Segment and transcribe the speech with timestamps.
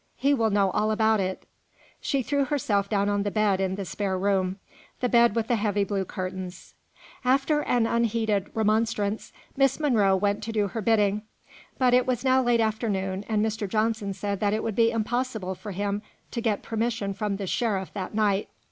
[0.15, 1.45] He will know all about it."
[1.99, 4.57] She threw herself down on the bed in the spare room;
[4.99, 6.73] the bed with the heavy blue curtains.
[7.23, 11.21] After an unheeded remonstrance, Miss Monro went to do her bidding.
[11.77, 13.69] But it was now late afternoon, and Mr.
[13.69, 17.93] Johnson said that it would be impossible for him to get permission from the sheriff
[17.93, 18.49] that night.